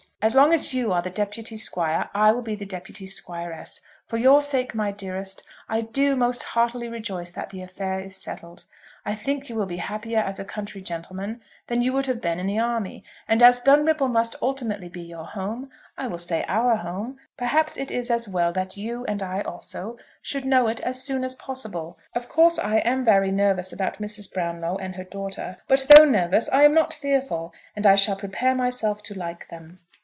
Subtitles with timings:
[0.23, 3.81] As long as you are the deputy Squire, I will be the deputy Squiress.
[4.05, 8.65] For your sake, my dearest, I do most heartily rejoice that the affair is settled.
[9.03, 12.39] I think you will be happier as a county gentleman than you would have been
[12.39, 16.75] in the army; and as Dunripple must ultimately be your home, I will say our
[16.75, 21.01] home, perhaps it is as well that you, and I also, should know it as
[21.01, 21.97] soon as possible.
[22.13, 24.31] Of course I am very nervous about Mrs.
[24.31, 28.53] Brownlow and her daughter; but though nervous I am not fearful; and I shall prepare
[28.53, 29.79] myself to like them.